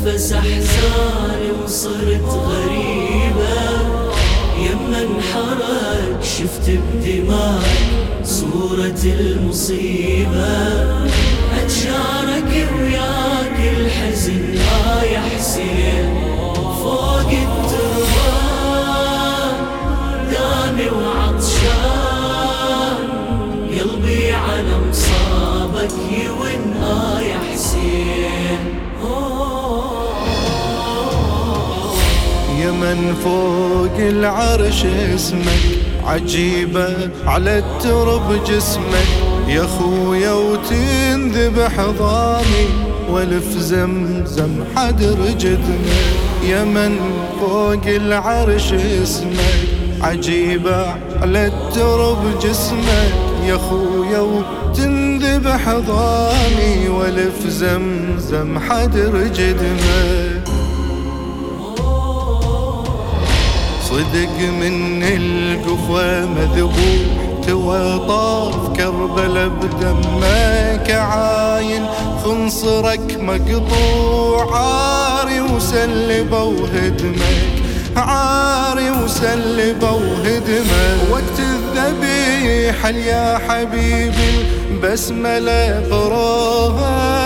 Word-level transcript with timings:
اتنفس 0.00 0.32
احزاني 0.32 1.50
وصرت 1.64 2.24
غريبة. 2.24 3.80
يما 4.58 5.02
انحرق 5.02 6.22
شفت 6.22 6.70
بدماغ 6.70 7.62
صورة 8.24 9.00
المصيبة. 9.04 10.58
اتشارك 11.62 12.68
وياك 12.78 13.76
الحزن 13.76 14.58
آه 14.58 15.02
يا 15.02 15.20
من 32.90 33.14
فوق 33.24 33.96
العرش 33.98 34.84
اسمك 35.14 35.62
عجيبة 36.06 36.96
على 37.26 37.58
الترب 37.58 38.44
جسمك. 38.44 39.08
يا 39.48 39.66
خويا 39.66 40.32
وتنذبح 40.32 41.80
ضامي 41.98 42.66
والف 43.10 43.58
زمزم 43.58 44.64
حدر 44.76 45.16
جدمك 45.38 46.14
يا 46.48 46.64
من 46.64 46.98
فوق 47.40 47.86
العرش 47.86 48.72
اسمك 48.72 49.68
عجيبة 50.00 50.86
على 51.22 51.46
الترب 51.46 52.40
جسمك. 52.42 53.12
يا 53.46 53.56
خويا 53.56 54.20
وتنذبح 54.20 55.70
ضامي 55.70 56.88
والف 56.88 57.46
زمزم 57.46 58.58
حدر 58.58 59.26
جدمك 59.34 60.49
صدق 63.90 64.36
من 64.60 65.02
القفا 65.02 66.24
مذبوح 66.24 67.02
توى 67.46 67.98
طاف 68.08 68.76
كربلا 68.76 69.46
بدمك 69.46 70.90
عاين. 70.90 71.86
خنصرك 72.24 73.18
مقطوع 73.20 74.58
عاري 74.58 75.40
وسلبه 75.40 76.42
وهدمك 76.42 77.50
عاري 77.96 78.90
وسلبه 78.90 79.92
وهدمك. 79.92 80.98
وقت 81.10 81.38
الذبيح 81.38 82.86
يا 82.86 83.38
حبيبي 83.48 84.32
البسملة 84.70 85.82
قراها 85.90 87.19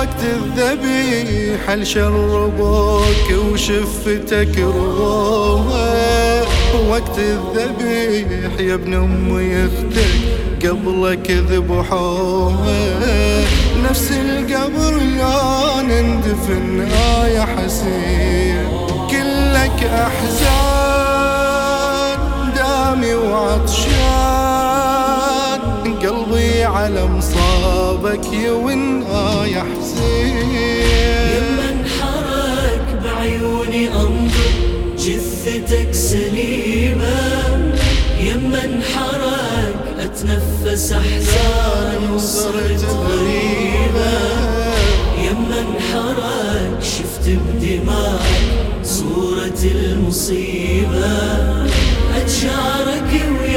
وقت 0.00 0.22
الذبيحة 0.24 1.74
الشربوك 1.74 3.28
وشفتك 3.52 4.58
رواها 4.58 6.42
وقت 6.88 7.18
الذبيح 7.18 8.60
يا 8.60 8.74
ابن 8.74 8.94
امي 8.94 9.42
يختك 9.42 10.68
قبلك 10.68 11.30
ذبحوها 11.30 12.80
نفس 13.90 14.12
القبر 14.12 14.94
لا 14.96 15.82
نندفن 15.82 16.80
آه 16.80 17.26
يا 17.26 17.46
حسين. 17.56 18.68
كلك 19.10 19.84
أحزان 19.84 21.10
دامي 22.56 23.14
وعطشان. 23.14 24.40
قلبي 26.02 26.64
على 26.64 27.06
مصابك 27.06 27.89
يون 28.32 29.02
آه 29.02 29.46
يا 29.46 29.62
حسين 29.62 30.36
يما 31.36 31.66
انحرق 31.72 32.86
بعيوني 33.04 33.88
أنظر 33.88 34.50
جثتك 34.98 35.92
سليمة. 35.92 37.20
يما 38.20 38.64
انحرق 38.64 39.98
أتنفس 39.98 40.92
احزان 40.92 42.12
وصرت 42.14 42.84
غريبة. 42.84 44.18
يما 45.18 45.58
انحرق 45.60 46.82
شفت 46.82 47.26
بدماغك 47.28 48.50
صورة 48.84 49.60
المصيبة. 49.64 51.18
اتشارك 52.16 53.12
وياك 53.40 53.49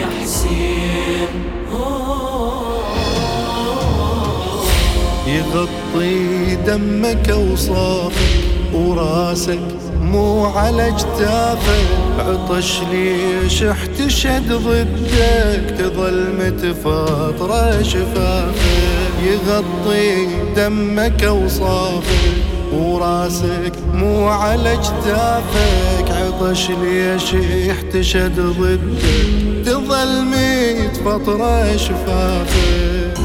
يا 0.00 0.06
حسين 0.22 1.28
يغطي 5.26 6.54
دمك 6.66 7.34
وصافك 7.52 8.44
وراسك 8.74 9.58
مو 10.02 10.44
على 10.44 10.88
اجتافك 10.88 11.86
عطش 12.18 12.80
ليش 12.92 13.62
احتشد 13.62 14.52
ضدك 14.52 15.74
تظل 15.78 16.32
متفاطرة 16.38 17.82
شفافك. 17.82 18.90
يغطي 19.26 20.26
دمك 20.56 21.22
وصافك 21.22 22.34
وراسك 22.72 23.72
مو 23.94 24.28
على 24.28 24.72
اجتافك 24.72 25.99
عطش 26.40 26.70
ليش 26.70 27.34
احتشد 27.70 28.40
ضدك 28.40 29.02
تظل 29.66 30.24
متفطرة 30.24 31.76
شفافك 31.76 33.20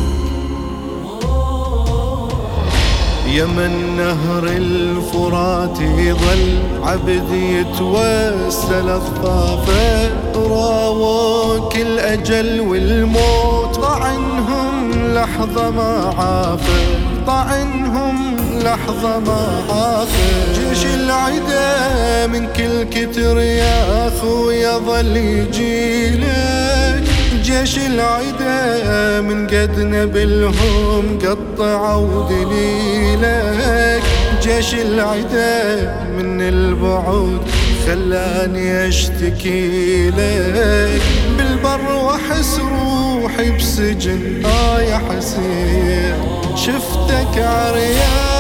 يا 3.28 3.46
من 3.46 3.98
نهر 3.98 4.44
الفرات 4.44 5.80
يظل 5.82 6.60
عبد 6.84 7.32
يتوسل 7.32 8.90
الضافة 8.90 10.10
راوك 10.36 11.76
الأجل 11.76 12.62
والموت 12.62 13.76
طعنهم 13.76 14.92
لحظة 15.14 15.70
ما 15.70 16.14
عافى. 16.18 16.86
طعنهم 17.28 18.36
لحظة 18.64 19.20
ما 19.20 19.64
عافى. 19.70 20.54
جيش 20.54 20.86
العدا 20.86 21.95
من 22.28 22.48
كل 22.58 22.84
كتر 22.84 23.38
يا 23.40 24.08
أخويا 24.08 24.78
ظل 24.78 25.18
يجيلك. 25.18 27.04
جيش 27.44 27.78
العدا 27.78 29.22
من 29.22 29.48
قد 29.48 29.80
نبلهم 29.80 31.20
قطعوا 31.20 32.30
دليلك 32.30 34.04
جيش 34.44 34.74
العدا 34.74 35.94
من 36.18 36.42
البعود 36.42 37.42
خلاني 37.88 38.88
أشتكي 38.88 40.10
لك. 40.10 41.02
بالبر 41.38 41.92
واحس 41.92 42.60
روحي 42.60 43.52
بسجن 43.52 44.46
آه 44.46 44.82
يا 44.82 45.02
حسين 45.10 46.16
شفتك 46.56 47.38
عريان. 47.38 48.35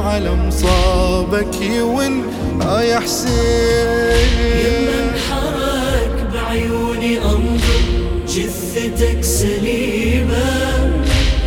على 0.00 0.34
مصابك 0.34 1.60
يون 1.60 2.24
آه 2.62 2.82
يا 2.82 3.00
حسين. 3.00 4.30
يما 4.66 5.10
انحرق 5.10 6.32
بعيوني 6.32 7.18
أنظر 7.18 7.82
جثتك 8.28 9.24
سليمة. 9.24 10.50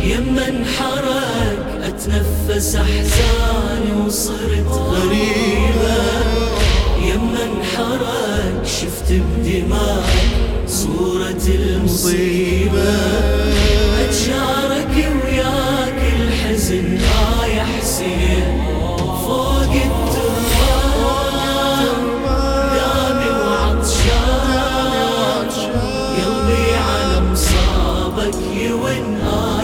يما 0.04 0.48
انحرق 0.48 1.84
أتنفس 1.84 2.76
أحزاني 2.76 4.06
وصرت 4.06 4.68
غريبة. 4.68 6.02
يما 7.02 7.42
انحرق 7.44 8.64
شفت 8.64 9.12
بدماغك 9.12 10.34
صورة 10.66 11.44
المصيبة. 11.48 13.13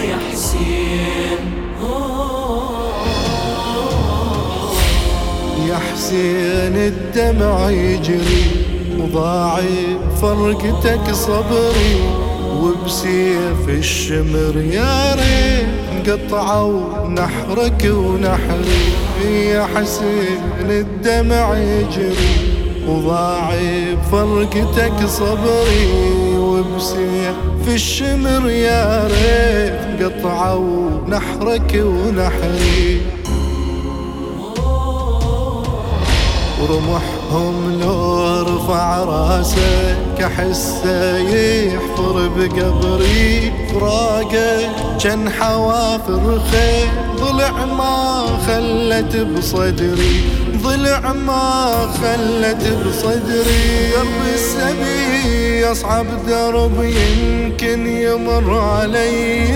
يا 0.00 0.16
حسين 0.32 1.40
يا 5.68 5.76
حسين 5.76 6.76
الدمع 6.76 7.70
يجري 7.70 8.44
وضاعي 8.98 9.98
فرقتك 10.22 11.12
صبري 11.12 11.96
وبسيف 12.60 13.68
الشمر 13.68 14.56
يا 14.56 15.14
ريت 15.14 16.10
قطعوا 16.10 17.08
نحرك 17.08 17.84
ونحري. 17.84 18.82
يا 19.24 19.66
حسين 19.74 20.70
الدمع 20.70 21.58
يجري 21.58 22.36
وضاع 22.88 23.54
بفرقتك 24.12 25.06
صبري 25.06 26.19
وبسيف 26.60 27.68
الشمر 27.68 28.50
يا 28.50 29.08
ريت 29.08 30.02
قطعوا 30.02 30.90
نحرك 31.08 31.72
ونحري. 31.74 33.00
ورمحهم 36.60 37.80
لو 37.80 37.99
راسك 38.78 40.20
أحسه 40.20 41.18
يحفر 41.18 42.28
بقبري 42.36 43.52
فراقه. 43.72 44.70
كان 45.02 45.30
حوافر 45.30 46.40
خير 46.52 46.88
ضلع 47.16 47.64
ما 47.64 48.26
خلت 48.46 49.16
بصدري. 49.16 50.20
ضلع 50.62 51.12
ما 51.12 51.72
خلت 52.02 52.72
بصدري. 52.86 53.90
درب 53.94 54.22
السبي 54.34 55.72
أصعب 55.72 56.06
درب 56.28 56.82
يمكن 56.82 57.86
يمر 57.86 58.58
عليّ. 58.58 59.54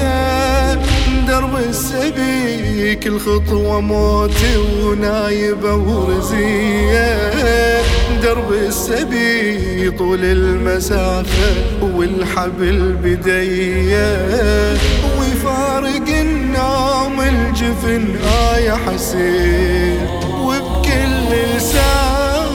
درب 1.28 1.56
السبي 1.56 2.94
كل 2.94 3.20
خطوة 3.20 3.80
موت 3.80 4.40
ونايبة 4.82 5.74
ورزية. 5.74 7.73
درب 8.24 8.52
السبي 8.52 9.90
طول 9.90 10.24
المسافة 10.24 11.54
والحبل 11.82 12.92
بدية 13.02 14.16
ويفارق 15.18 16.08
النوم 16.08 17.20
الجفن 17.20 18.16
آه 18.26 18.76
حسين. 18.86 20.06
وبكل 20.40 21.34
لسان 21.56 22.46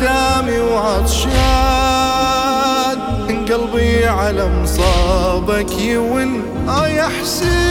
دامي 0.00 0.58
وعطشان. 0.58 1.36
قلبي 3.28 4.06
على 4.06 4.48
مصابك 4.62 5.78
يون 5.78 6.42
آه 6.68 7.08
حسين. 7.08 7.66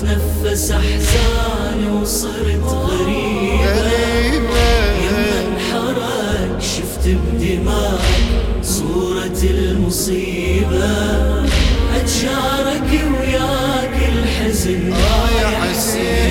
اتنفس 0.00 0.70
أحزاني 0.70 1.90
وصرت 2.02 2.64
غريبة. 2.64 3.92
يما 5.04 5.40
انحرك 5.46 6.60
شفت 6.60 7.08
بدماغك 7.08 8.28
صورة 8.62 9.40
المصيبة. 9.42 11.44
أتشارك 11.96 12.90
وياك 12.90 13.96
الحزن. 14.12 14.92
آه 14.92 15.30
يا 15.40 15.48
حسين. 15.60 16.29